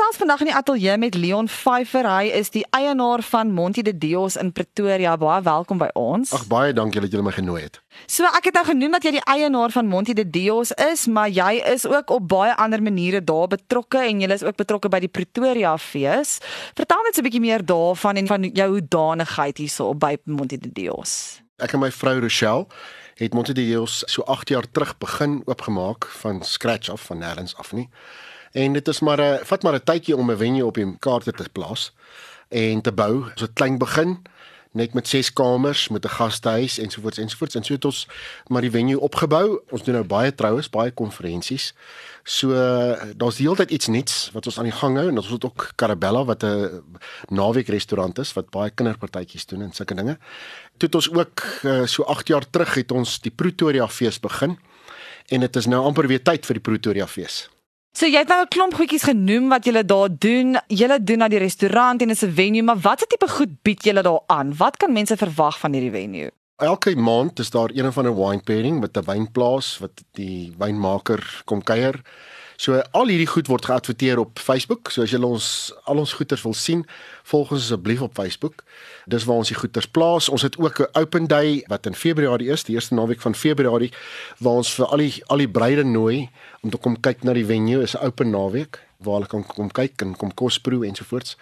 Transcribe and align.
gesels 0.00 0.16
vandag 0.16 0.40
in 0.40 0.48
die 0.48 0.54
ateljee 0.56 0.96
met 0.96 1.14
Leon 1.14 1.48
Pfeifer. 1.48 2.06
Hy 2.08 2.30
is 2.32 2.48
die 2.54 2.62
eienaar 2.72 3.20
van 3.20 3.50
Monte 3.52 3.82
de 3.84 3.92
Dios 3.92 4.38
in 4.40 4.48
Pretoria. 4.52 5.12
Baie 5.20 5.42
welkom 5.44 5.76
by 5.76 5.90
ons. 5.98 6.30
Ag 6.32 6.46
baie 6.48 6.72
dankie 6.72 7.02
dat 7.04 7.12
julle 7.12 7.26
my 7.26 7.34
genooi 7.36 7.66
het. 7.66 7.76
So 8.08 8.24
ek 8.24 8.48
het 8.48 8.56
nou 8.56 8.62
genoem 8.70 8.96
dat 8.96 9.04
jy 9.04 9.12
die 9.18 9.24
eienaar 9.28 9.74
van 9.74 9.90
Monte 9.92 10.14
de 10.16 10.24
Dios 10.24 10.72
is, 10.72 11.04
maar 11.04 11.28
jy 11.28 11.58
is 11.68 11.84
ook 11.84 12.14
op 12.16 12.30
baie 12.32 12.54
ander 12.56 12.80
maniere 12.80 13.20
daar 13.20 13.50
betrokke 13.52 14.00
en 14.06 14.22
jy 14.24 14.30
is 14.38 14.46
ook 14.46 14.56
betrokke 14.62 14.88
by 14.88 15.02
die 15.04 15.12
Pretoria 15.12 15.74
fees. 15.76 16.38
Vertel 16.80 17.04
net 17.04 17.14
so 17.14 17.20
'n 17.20 17.28
bietjie 17.28 17.44
meer 17.44 17.60
daarvan 17.60 18.16
en 18.16 18.26
van 18.26 18.48
jou 18.54 18.70
hoedanigheid 18.70 19.58
hierso 19.58 19.92
by 19.92 20.16
Monte 20.24 20.56
de 20.56 20.72
Dios. 20.72 21.42
Ek 21.58 21.74
en 21.74 21.80
my 21.80 21.90
vrou 21.92 22.20
Rochelle 22.20 22.66
het 23.20 23.34
Monte 23.34 23.52
de 23.52 23.68
Dios 23.68 24.02
so 24.06 24.22
8 24.22 24.48
jaar 24.48 24.64
terug 24.72 24.96
begin 24.98 25.42
oopgemaak 25.44 26.06
van 26.06 26.42
scratch 26.42 26.88
af 26.88 27.02
van 27.02 27.20
nêrens 27.20 27.54
af 27.56 27.72
nie. 27.72 27.88
En 28.52 28.72
dit 28.72 28.88
is 28.88 29.00
maar 29.00 29.20
'n 29.20 29.44
vat 29.44 29.62
maar 29.62 29.74
'n 29.74 29.84
tydjie 29.84 30.16
om 30.16 30.30
'n 30.30 30.36
venue 30.36 30.66
op 30.66 30.74
die 30.74 30.98
kaarte 30.98 31.32
te 31.32 31.48
plaas 31.52 31.92
en 32.48 32.80
te 32.80 32.92
bou. 32.92 33.24
So 33.34 33.46
klein 33.54 33.78
begin 33.78 34.22
net 34.70 34.94
met 34.94 35.08
6 35.08 35.32
kamers 35.32 35.88
met 35.88 36.04
'n 36.04 36.08
gastehuis 36.08 36.78
ensovoorts 36.78 37.18
ensovoorts 37.18 37.54
en 37.54 37.64
so 37.64 37.72
het 37.72 37.84
ons 37.84 38.08
maar 38.46 38.60
die 38.60 38.70
venue 38.70 39.00
opgebou. 39.00 39.62
Ons 39.68 39.82
doen 39.82 39.94
nou 39.94 40.06
baie 40.06 40.34
troues, 40.34 40.70
baie 40.70 40.90
konferensies. 40.90 41.74
So 42.22 42.48
daar's 43.16 43.36
die 43.36 43.46
hele 43.46 43.56
tyd 43.56 43.70
iets 43.70 43.86
nuuts 43.86 44.30
wat 44.32 44.46
ons 44.46 44.58
aan 44.58 44.64
die 44.64 44.72
gang 44.72 44.96
hou 44.96 45.08
en 45.08 45.16
ons 45.16 45.28
het 45.28 45.44
ook 45.44 45.72
Carabella 45.74 46.24
wat 46.24 46.42
'n 46.44 46.82
naweek 47.28 47.68
restaurant 47.68 48.18
is 48.18 48.32
wat 48.32 48.50
baie 48.50 48.70
kinderpartytjies 48.70 49.46
doen 49.46 49.62
en 49.62 49.72
sulke 49.72 49.94
dinge. 49.94 50.18
Toe 50.76 50.88
het 50.88 50.94
ons 50.94 51.10
ook 51.10 51.42
uh, 51.62 51.86
so 51.86 52.02
8 52.02 52.26
jaar 52.28 52.50
terug 52.50 52.74
het 52.74 52.92
ons 52.92 53.20
die 53.20 53.32
Pretoria 53.32 53.88
fees 53.88 54.20
begin 54.20 54.58
en 55.26 55.40
dit 55.40 55.56
is 55.56 55.66
nou 55.66 55.84
amper 55.84 56.06
weer 56.06 56.22
tyd 56.22 56.46
vir 56.46 56.54
die 56.54 56.62
Pretoria 56.62 57.06
fees. 57.06 57.50
So 57.90 58.06
jy 58.06 58.20
het 58.22 58.28
nou 58.30 58.42
'n 58.42 58.48
klomp 58.48 58.74
goedjies 58.78 59.02
genoem 59.02 59.48
wat 59.48 59.64
julle 59.64 59.84
daar 59.84 60.08
doen. 60.08 60.56
Julle 60.68 60.98
doen 61.02 61.18
na 61.18 61.28
die 61.28 61.38
restaurant 61.38 62.02
en 62.02 62.10
is 62.10 62.22
'n 62.22 62.32
venue, 62.32 62.62
maar 62.62 62.78
watse 62.78 63.06
tipe 63.06 63.28
goed 63.28 63.62
bied 63.62 63.82
julle 63.84 64.02
daar 64.02 64.20
aan? 64.26 64.56
Wat 64.56 64.76
kan 64.76 64.92
mense 64.92 65.16
verwag 65.16 65.58
van 65.58 65.72
hierdie 65.72 65.90
venue? 65.90 66.30
Elke 66.56 66.96
maand 66.96 67.38
is 67.38 67.50
daar 67.50 67.70
een 67.74 67.92
van 67.92 68.06
'n 68.06 68.14
wine 68.14 68.42
pairing 68.42 68.80
met 68.80 68.96
'n 68.96 69.04
wynplaas 69.04 69.78
wat 69.78 70.02
die 70.12 70.54
wynmaker 70.58 71.42
kom 71.44 71.62
kuier. 71.62 72.00
So 72.60 72.76
al 72.76 73.08
hierdie 73.08 73.28
goed 73.30 73.48
word 73.48 73.64
geadverteer 73.64 74.20
op 74.20 74.38
Facebook. 74.38 74.90
So 74.92 75.00
as 75.06 75.14
julle 75.14 75.28
ons 75.32 75.46
al 75.88 76.02
ons 76.02 76.12
goeders 76.18 76.42
wil 76.44 76.52
sien, 76.52 76.82
volg 77.30 77.54
ons 77.56 77.62
asseblief 77.62 78.02
op 78.04 78.18
Facebook. 78.18 78.66
Dis 79.08 79.24
waar 79.24 79.40
ons 79.40 79.48
die 79.48 79.56
goeders 79.56 79.88
plaas. 79.88 80.28
Ons 80.28 80.44
het 80.44 80.58
ook 80.60 80.80
'n 80.80 80.90
open 81.00 81.26
day 81.26 81.64
wat 81.72 81.86
in 81.86 81.94
Februarie 81.94 82.50
is, 82.52 82.64
die 82.64 82.74
eerste 82.74 82.94
naweek 82.94 83.20
van 83.20 83.34
Februarie, 83.34 83.92
waar 84.38 84.60
ons 84.60 84.74
vir 84.74 84.86
al 84.86 84.98
die 84.98 85.22
al 85.26 85.38
die 85.38 85.48
bruide 85.48 85.84
nooi 85.84 86.28
om 86.60 86.70
te 86.70 86.76
kom 86.76 87.00
kyk 87.00 87.24
na 87.24 87.32
die 87.32 87.46
venue. 87.46 87.82
Is 87.82 87.96
'n 87.96 88.04
open 88.04 88.30
naweek 88.30 88.78
waar 88.98 89.14
hulle 89.14 89.26
kan 89.26 89.46
kom 89.46 89.70
kyk 89.70 90.02
en 90.02 90.16
kom 90.16 90.34
kos 90.34 90.58
proe 90.58 90.86
ensovoorts. 90.86 91.36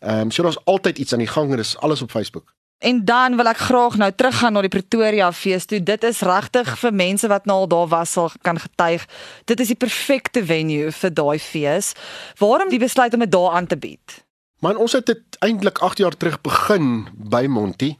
Ehm 0.00 0.20
um, 0.20 0.30
so 0.30 0.42
daar's 0.42 0.64
altyd 0.64 0.98
iets 0.98 1.12
aan 1.12 1.18
die 1.18 1.34
gang 1.34 1.50
en 1.50 1.56
dis 1.56 1.76
alles 1.78 2.02
op 2.02 2.10
Facebook. 2.10 2.54
En 2.80 3.04
dan 3.04 3.36
wil 3.36 3.44
ek 3.50 3.58
graag 3.68 3.98
nou 4.00 4.08
teruggaan 4.12 4.54
na 4.56 4.62
die 4.64 4.72
Pretoria 4.72 5.26
fees 5.36 5.66
toe. 5.68 5.82
Dit 5.84 6.04
is 6.08 6.22
regtig 6.24 6.70
vir 6.80 6.94
mense 6.96 7.28
wat 7.28 7.44
nou 7.44 7.58
al 7.62 7.68
daar 7.68 7.90
was 7.92 8.14
sal 8.16 8.30
kan 8.40 8.56
getuig. 8.56 9.04
Dit 9.44 9.60
is 9.60 9.68
die 9.68 9.76
perfekte 9.76 10.40
venue 10.48 10.88
vir 10.88 11.12
daai 11.12 11.36
fees. 11.38 11.92
Waarom 12.40 12.72
die 12.72 12.80
besluit 12.80 13.12
om 13.12 13.20
dit 13.20 13.32
daar 13.32 13.58
aan 13.58 13.68
te 13.68 13.76
bied? 13.76 14.24
Man, 14.64 14.80
ons 14.80 14.96
het 14.96 15.06
dit 15.12 15.40
eintlik 15.44 15.78
8 15.84 16.00
jaar 16.00 16.16
terug 16.16 16.40
begin 16.40 17.08
by 17.12 17.44
Monty 17.52 17.98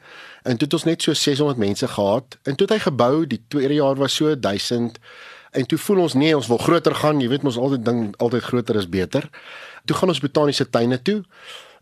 en 0.49 0.57
toe 0.57 0.65
het 0.65 0.79
ons 0.81 0.89
net 0.89 1.05
so 1.05 1.13
600 1.13 1.61
mense 1.61 1.89
gehad 1.89 2.39
en 2.49 2.57
toe 2.57 2.65
het 2.65 2.77
hy 2.79 2.83
gebou. 2.89 3.27
Die 3.29 3.43
tweede 3.53 3.77
jaar 3.83 4.01
was 4.01 4.17
so 4.17 4.33
1000 4.33 4.97
en 5.53 5.67
toe 5.67 5.79
voel 5.79 6.07
ons 6.09 6.17
nee, 6.17 6.37
ons 6.37 6.49
wil 6.49 6.61
groter 6.61 6.95
gaan. 6.95 7.21
Jy 7.21 7.29
weet 7.29 7.45
mos 7.45 7.61
altyd 7.61 7.85
ding 7.85 8.07
altyd 8.17 8.49
groter 8.49 8.81
is 8.81 8.89
beter. 8.89 9.29
Toe 9.85 9.97
gaan 9.97 10.09
ons 10.09 10.25
botaniese 10.25 10.71
tuine 10.73 11.03
toe. 11.03 11.21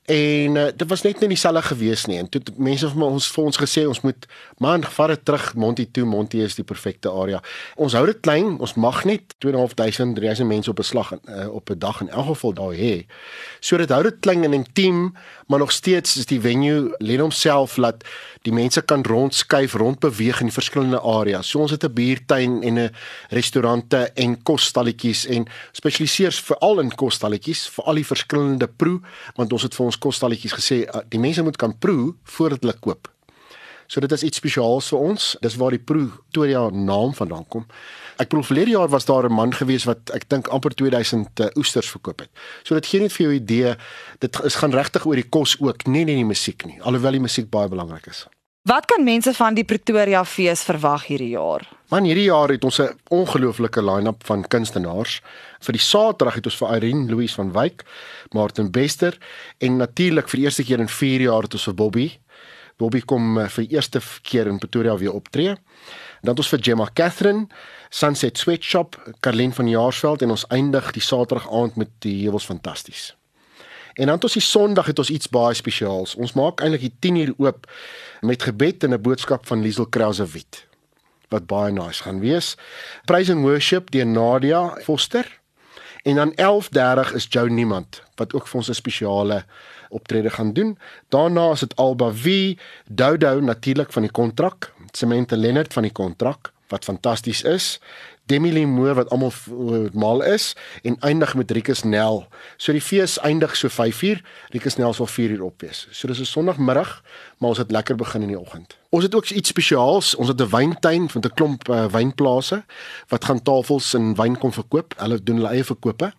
En 0.08 0.54
uh, 0.54 0.66
dit 0.76 0.88
was 0.88 1.02
net 1.02 1.20
nie 1.20 1.28
dieselfde 1.28 1.62
gewees 1.62 2.06
nie. 2.08 2.16
En 2.16 2.28
toe 2.32 2.40
mense 2.56 2.88
vir 2.88 3.02
ons 3.04 3.26
vir 3.34 3.44
ons 3.44 3.58
gesê 3.60 3.82
ons 3.84 3.98
moet 4.00 4.26
man 4.56 4.86
vat 4.96 5.10
dit 5.12 5.24
terug 5.28 5.50
Monty 5.60 5.84
toe. 5.92 6.06
Monty 6.08 6.40
is 6.40 6.56
die 6.56 6.64
perfekte 6.64 7.12
area. 7.12 7.42
Ons 7.76 7.92
hou 7.92 8.06
dit 8.08 8.20
klein. 8.24 8.54
Ons 8.56 8.72
mag 8.80 9.02
net 9.04 9.34
2.500 9.44 10.16
3000 10.16 10.48
mense 10.48 10.70
op 10.72 10.80
'n 10.80 10.88
slag 10.88 11.12
uh, 11.12 11.48
op 11.52 11.68
'n 11.70 11.78
dag 11.78 12.00
in 12.00 12.08
elk 12.08 12.26
geval 12.26 12.52
daar 12.52 12.74
hê. 12.74 13.04
So 13.60 13.76
dit 13.76 13.90
hou 13.90 14.02
dit 14.02 14.16
klein 14.20 14.44
en 14.44 14.52
intiem, 14.52 15.12
maar 15.46 15.58
nog 15.58 15.72
steeds 15.72 16.16
is 16.16 16.26
die 16.26 16.40
venue 16.40 16.94
len 16.98 17.20
homself 17.20 17.76
laat 17.76 18.04
die 18.42 18.52
mense 18.52 18.82
kan 18.82 19.04
rondskuif, 19.04 19.74
rondbeweeg 19.74 20.40
in 20.40 20.46
die 20.46 20.54
verskillende 20.54 21.00
areas. 21.00 21.50
So 21.50 21.58
ons 21.58 21.70
het 21.70 21.84
'n 21.84 21.92
biertuin 21.92 22.62
en 22.62 22.78
'n 22.78 22.90
restaurante 23.28 24.10
en 24.14 24.42
kosstalletjies 24.42 25.26
en 25.26 25.46
spesialiseer 25.72 26.32
veral 26.32 26.80
in 26.80 26.94
kosstalletjies 26.94 27.68
vir 27.68 27.84
al 27.84 27.94
die 27.94 28.06
verskillende 28.06 28.68
proe 28.68 29.00
want 29.34 29.52
ons 29.52 29.62
het 29.62 29.74
vir 29.74 29.86
ons 29.86 29.97
kosstalletjies 29.98 30.56
gesê 30.58 30.82
uh, 30.86 31.04
die 31.08 31.20
mense 31.20 31.42
moet 31.42 31.56
kan 31.56 31.78
proe 31.78 32.14
voordat 32.36 32.64
hulle 32.64 32.76
koop. 32.80 33.08
So 33.88 34.00
dit 34.04 34.12
is 34.12 34.22
iets 34.22 34.36
spesiaals 34.36 34.90
vir 34.92 35.00
ons. 35.00 35.30
Dis 35.40 35.56
waar 35.56 35.72
die 35.72 35.80
Pretoria 35.80 36.66
naam 36.68 37.14
vandaan 37.16 37.46
kom. 37.48 37.64
Ek 38.20 38.28
bedoel 38.28 38.44
verlede 38.44 38.74
jaar 38.74 38.90
was 38.92 39.06
daar 39.08 39.24
'n 39.28 39.32
man 39.32 39.52
gewees 39.54 39.84
wat 39.88 40.10
ek 40.12 40.28
dink 40.28 40.48
amper 40.48 40.74
2000 40.74 41.40
uh, 41.40 41.46
oesters 41.56 41.90
verkoop 41.90 42.20
het. 42.20 42.30
So 42.64 42.74
dit 42.74 42.86
gee 42.86 43.00
net 43.00 43.12
vir 43.12 43.26
jou 43.26 43.34
idee. 43.34 43.76
Dit 44.18 44.44
is 44.44 44.54
gaan 44.54 44.72
regtig 44.72 45.06
oor 45.06 45.16
die 45.16 45.28
kos 45.28 45.56
ook, 45.60 45.86
nie 45.86 46.04
net 46.04 46.16
die 46.16 46.24
musiek 46.24 46.66
nie, 46.66 46.82
alhoewel 46.82 47.12
die 47.12 47.26
musiek 47.26 47.50
baie 47.50 47.68
belangrik 47.68 48.06
is. 48.06 48.26
Wat 48.68 48.84
kan 48.84 49.00
mense 49.04 49.32
van 49.32 49.54
die 49.56 49.64
Pretoria 49.64 50.20
fees 50.28 50.60
verwag 50.68 51.06
hierdie 51.08 51.30
jaar? 51.30 51.62
Man, 51.88 52.04
hierdie 52.04 52.26
jaar 52.26 52.50
het 52.52 52.64
ons 52.68 52.80
'n 52.82 52.98
ongelooflike 53.08 53.80
line-up 53.80 54.26
van 54.26 54.44
kunstenaars. 54.44 55.22
Vir 55.60 55.72
die 55.72 55.80
Saterdag 55.80 56.34
het 56.34 56.44
ons 56.44 56.56
vir 56.56 56.74
Irene 56.76 57.08
Louise 57.08 57.34
van 57.34 57.52
Wyk, 57.52 57.84
Martin 58.32 58.70
Bester 58.70 59.16
en 59.58 59.76
natuurlik 59.76 60.28
vir 60.28 60.36
die 60.36 60.44
eerste 60.44 60.64
keer 60.64 60.80
in 60.80 60.88
4 60.88 61.20
jaar 61.20 61.42
het 61.42 61.52
ons 61.52 61.64
vir 61.64 61.74
Bobby. 61.74 62.18
Bobby 62.76 63.00
kom 63.00 63.38
uh, 63.38 63.48
vir 63.48 63.64
die 63.64 63.74
eerste 63.74 64.00
keer 64.22 64.46
in 64.46 64.58
Pretoria 64.58 64.96
weer 64.96 65.12
optree. 65.12 65.56
Dan 66.20 66.30
het 66.30 66.38
ons 66.38 66.48
vir 66.48 66.62
Gemma 66.62 66.90
Catherine, 66.92 67.46
Sunset 67.88 68.38
Sweatshop, 68.38 68.96
Karlin 69.20 69.52
van 69.52 69.68
Jaarsveld 69.68 70.22
en 70.22 70.30
ons 70.30 70.46
eindig 70.48 70.92
die 70.92 71.02
Saterdag 71.02 71.50
aand 71.50 71.76
met 71.76 71.88
die 71.98 72.22
heuwels 72.22 72.44
fantasties. 72.44 73.16
En 73.98 74.06
dan 74.06 74.18
tot 74.18 74.32
die 74.32 74.42
Sondag 74.42 74.86
het 74.86 74.98
ons 75.02 75.10
iets 75.10 75.28
baie 75.28 75.54
spesiaals. 75.58 76.14
Ons 76.14 76.36
maak 76.38 76.62
eintlik 76.62 76.84
die 76.86 76.94
10 77.10 77.16
uur 77.22 77.32
oop 77.42 77.66
met 78.20 78.42
gebed 78.46 78.84
en 78.86 78.94
'n 78.94 79.02
boodskap 79.02 79.46
van 79.46 79.62
Liesel 79.62 79.86
Krause 79.86 80.26
Wit 80.26 80.66
wat 81.28 81.46
baie 81.46 81.72
nice 81.72 82.02
gaan 82.02 82.20
wees. 82.20 82.56
Praise 83.04 83.32
and 83.32 83.42
worship 83.42 83.90
deur 83.90 84.06
Nadia 84.06 84.76
Foster. 84.82 85.40
En 86.02 86.14
dan 86.14 86.32
11:30 86.34 87.12
is 87.14 87.26
Joe 87.28 87.50
Niemand 87.50 88.02
wat 88.14 88.34
ook 88.34 88.46
vir 88.46 88.56
ons 88.56 88.68
'n 88.68 88.74
spesiale 88.74 89.44
optrede 89.88 90.30
gaan 90.30 90.52
doen. 90.52 90.78
Daarna 91.08 91.50
is 91.50 91.60
dit 91.60 91.76
Alba 91.76 92.12
V, 92.12 92.56
Dodo 92.86 93.40
natuurlik 93.40 93.92
van 93.92 94.02
die 94.02 94.10
kontrak, 94.10 94.72
Cemente 94.90 95.36
Lennard 95.36 95.72
van 95.72 95.82
die 95.82 95.92
kontrak 95.92 96.52
wat 96.68 96.84
fantasties 96.84 97.42
is. 97.42 97.80
Demi 98.28 98.52
Limoor 98.52 98.94
wat 98.94 99.10
almal 99.10 99.32
mal 99.92 100.22
is 100.22 100.52
en 100.82 100.96
eindig 101.00 101.34
met 101.34 101.50
Rikus 101.50 101.82
Nel. 101.82 102.26
So 102.56 102.72
die 102.76 102.82
fees 102.84 103.16
eindig 103.24 103.56
so 103.56 103.68
5uur. 103.72 104.20
Rikus 104.52 104.76
Nel 104.76 104.92
sal 104.92 105.08
4uur 105.08 105.40
op 105.46 105.64
wees. 105.64 105.86
So 105.90 106.08
dis 106.08 106.20
'n 106.20 106.24
Sondagmiddag, 106.24 107.02
maar 107.38 107.48
ons 107.48 107.58
het 107.58 107.70
lekker 107.70 107.96
begin 107.96 108.22
in 108.22 108.28
die 108.28 108.38
oggend. 108.38 108.76
Ons 108.88 109.04
het 109.04 109.14
ook 109.14 109.28
iets 109.30 109.48
spesiaals. 109.48 110.14
Ons 110.14 110.28
het 110.28 110.40
'n 110.40 110.48
wyntuin 110.48 111.08
met 111.14 111.24
'n 111.24 111.34
klomp 111.34 111.68
uh, 111.68 111.86
wynplase 111.86 112.64
wat 113.08 113.24
gaan 113.24 113.42
tafels 113.42 113.94
en 113.94 114.14
wyn 114.14 114.38
kom 114.38 114.52
verkoop. 114.52 114.94
Hulle 114.96 115.22
doen 115.22 115.36
hulle 115.36 115.48
eie 115.48 115.64
verkope. 115.64 116.12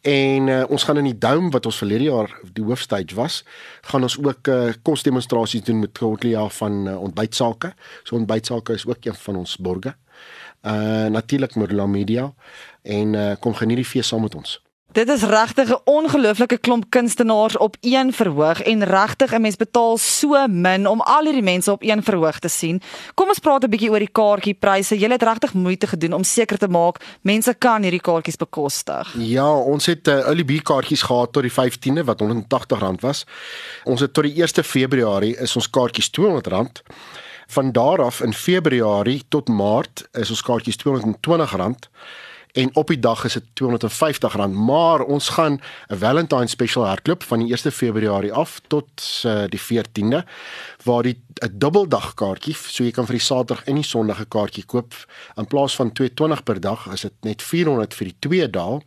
En 0.00 0.46
uh, 0.46 0.64
ons 0.68 0.82
gaan 0.82 0.96
in 0.96 1.04
die 1.04 1.18
Dome 1.18 1.50
wat 1.50 1.66
ons 1.66 1.76
verlede 1.76 2.04
jaar 2.04 2.40
die 2.52 2.64
hoofstage 2.64 3.14
was, 3.14 3.44
gaan 3.80 4.02
ons 4.02 4.18
ook 4.18 4.48
uh, 4.48 4.72
kosdemonstrasies 4.82 5.64
doen 5.64 5.78
met 5.78 5.98
Kortlia 5.98 6.48
van 6.48 6.88
uh, 6.88 7.00
ontbytsake. 7.00 7.72
So 8.02 8.16
ontbytsake 8.16 8.72
is 8.72 8.86
ook 8.86 9.04
een 9.04 9.14
van 9.14 9.36
ons 9.36 9.56
borge 9.56 9.94
uh 10.64 11.06
natuurlik 11.12 11.54
Merla 11.54 11.86
Media 11.86 12.32
en 12.82 13.14
uh 13.14 13.32
kom 13.40 13.54
geniet 13.54 13.76
die 13.76 13.90
fees 13.92 14.08
saam 14.08 14.22
met 14.22 14.34
ons. 14.34 14.64
Dit 14.94 15.08
is 15.08 15.22
regtig 15.22 15.68
'n 15.68 15.80
ongelooflike 15.84 16.58
klomp 16.58 16.84
kunstenaars 16.88 17.56
op 17.56 17.76
een 17.80 18.12
verhoog 18.12 18.62
en 18.62 18.84
regtig 18.84 19.32
'n 19.32 19.40
mens 19.40 19.56
betaal 19.56 19.96
so 19.98 20.46
min 20.48 20.86
om 20.86 21.00
al 21.00 21.24
hierdie 21.24 21.42
mense 21.42 21.72
op 21.72 21.82
een 21.82 22.02
verhoog 22.02 22.38
te 22.38 22.48
sien. 22.48 22.82
Kom 23.14 23.28
ons 23.28 23.38
praat 23.38 23.64
'n 23.64 23.70
bietjie 23.70 23.90
oor 23.90 23.98
die 23.98 24.12
kaartjiepryse. 24.12 24.98
Jy 24.98 25.08
het 25.08 25.22
regtig 25.22 25.52
moeite 25.52 25.86
gedoen 25.86 26.12
om 26.12 26.24
seker 26.24 26.58
te 26.58 26.68
maak 26.68 26.96
mense 27.20 27.54
kan 27.54 27.82
hierdie 27.82 28.00
kaartjies 28.00 28.36
bekostig. 28.36 29.14
Ja, 29.18 29.56
ons 29.56 29.86
het 29.86 30.08
uh, 30.08 30.14
early 30.14 30.44
B 30.44 30.62
kaartjies 30.62 31.02
gehad 31.02 31.32
tot 31.32 31.42
die 31.42 31.52
15de 31.52 32.04
wat 32.04 32.22
R180 32.22 33.00
was. 33.00 33.26
Ons 33.84 34.00
het 34.00 34.12
tot 34.12 34.24
die 34.24 34.42
1 34.42 34.64
Februarie 34.64 35.36
is 35.36 35.56
ons 35.56 35.70
kaartjies 35.70 36.10
R200 36.10 36.52
Van 37.54 37.72
daar 37.72 38.02
af 38.02 38.20
in 38.20 38.34
Februarie 38.34 39.22
tot 39.28 39.48
Maart 39.48 40.08
is 40.12 40.30
ons 40.30 40.42
kaartjies 40.42 40.78
R220 40.82 41.90
en 42.52 42.70
op 42.74 42.88
die 42.90 42.98
dag 42.98 43.24
is 43.24 43.36
dit 43.38 43.62
R250, 43.62 44.34
maar 44.50 45.00
ons 45.00 45.28
gaan 45.36 45.60
'n 45.88 45.96
Valentine 45.98 46.46
special 46.46 46.86
hardloop 46.86 47.22
van 47.22 47.38
die 47.38 47.54
1 47.54 47.72
Februarie 47.72 48.32
af 48.32 48.60
tot 48.66 49.22
uh, 49.26 49.44
die 49.48 49.60
14de 49.60 50.24
waar 50.82 51.02
die 51.02 51.22
'n 51.42 51.54
dubbeldag 51.58 52.14
kaartjie, 52.14 52.54
so 52.54 52.84
jy 52.84 52.90
kan 52.90 53.06
vir 53.06 53.18
die 53.18 53.24
Saterdag 53.24 53.64
en 53.64 53.74
die 53.74 53.84
Sondag 53.84 54.20
'n 54.20 54.28
kaartjie 54.28 54.64
koop. 54.66 54.94
In 55.36 55.46
plaas 55.46 55.76
van 55.76 55.92
220 55.92 56.42
per 56.42 56.60
dag, 56.60 56.92
is 56.92 57.00
dit 57.00 57.14
net 57.20 57.42
400 57.42 57.94
vir 57.94 58.04
die 58.06 58.16
twee 58.18 58.50
dae 58.50 58.80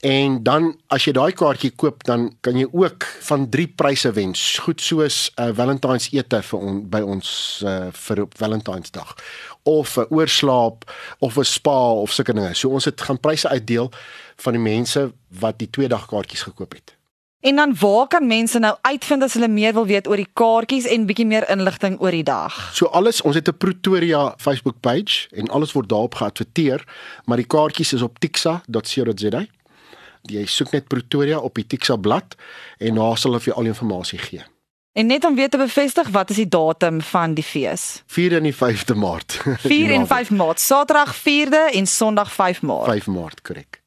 En 0.00 0.42
dan 0.42 0.76
as 0.94 1.08
jy 1.08 1.12
daai 1.16 1.32
kaartjie 1.34 1.72
koop, 1.74 2.04
dan 2.06 2.28
kan 2.40 2.54
jy 2.54 2.68
ook 2.70 3.02
van 3.26 3.48
drie 3.50 3.66
pryse 3.66 4.12
wen. 4.14 4.34
Goed 4.62 4.80
soos 4.80 5.30
'n 5.34 5.42
uh, 5.42 5.54
Valentine's 5.54 6.08
ete 6.12 6.42
vir 6.42 6.58
on, 6.58 6.88
by 6.88 7.00
ons 7.00 7.60
uh, 7.66 7.90
vir 7.90 8.22
op 8.22 8.36
Valentine'sdag 8.38 9.14
of 9.62 9.96
'n 9.98 10.06
oorslaap 10.10 10.86
of 11.18 11.36
'n 11.36 11.44
spa 11.44 11.92
of 11.92 12.12
sulke 12.12 12.32
dinge. 12.32 12.54
So 12.54 12.68
ons 12.68 12.84
het 12.84 13.00
gaan 13.00 13.20
pryse 13.20 13.48
uitdeel 13.48 13.90
van 14.36 14.52
die 14.52 14.62
mense 14.62 15.12
wat 15.28 15.58
die 15.58 15.70
twee 15.70 15.88
dag 15.88 16.06
kaartjies 16.06 16.42
gekoop 16.42 16.72
het. 16.72 16.98
En 17.40 17.56
dan 17.56 17.74
waar 17.80 18.06
kan 18.06 18.26
mense 18.26 18.58
nou 18.58 18.76
uitvind 18.82 19.22
as 19.22 19.34
hulle 19.34 19.48
meer 19.48 19.72
wil 19.72 19.86
weet 19.86 20.08
oor 20.08 20.16
die 20.16 20.30
kaartjies 20.32 20.86
en 20.86 21.06
bietjie 21.06 21.26
meer 21.26 21.50
inligting 21.50 22.00
oor 22.00 22.10
die 22.10 22.22
dag? 22.26 22.70
So 22.74 22.86
alles, 22.86 23.20
ons 23.22 23.34
het 23.34 23.48
'n 23.48 23.56
Pretoria 23.56 24.34
Facebook 24.38 24.80
page 24.80 25.28
en 25.30 25.48
alles 25.48 25.72
word 25.72 25.88
daarop 25.88 26.14
geadverteer, 26.14 26.84
maar 27.24 27.36
die 27.36 27.46
kaartjies 27.46 27.92
is 27.92 28.02
op 28.02 28.18
tixa.co.za. 28.18 29.46
Jy 30.22 30.46
soek 30.46 30.72
net 30.72 30.88
Pretoria 30.88 31.38
op 31.38 31.54
die 31.54 31.66
Tixa 31.66 31.96
blad 31.96 32.34
en 32.78 32.94
daar 32.94 33.18
sal 33.18 33.32
hulle 33.32 33.42
vir 33.44 33.52
jou 33.52 33.58
al 33.58 33.70
die 33.70 33.74
inligting 33.80 34.24
gee. 34.28 34.46
En 34.98 35.06
net 35.06 35.24
om 35.24 35.34
weer 35.34 35.48
te 35.48 35.58
bevestig, 35.58 36.08
wat 36.08 36.30
is 36.30 36.36
die 36.36 36.48
datum 36.48 37.00
van 37.00 37.34
die 37.34 37.44
fees? 37.44 38.02
4 38.06 38.36
en 38.36 38.48
die 38.48 38.54
5de 38.54 38.96
Maart. 38.98 39.40
4 39.62 39.90
en 39.98 40.06
5 40.06 40.30
Maart, 40.30 40.60
Saterdag 40.60 41.14
4de 41.16 41.68
en 41.72 41.86
Sondag 41.86 42.32
5 42.32 42.62
Maart. 42.62 42.90
5 42.90 43.06
Maart, 43.06 43.42
korrek. 43.42 43.77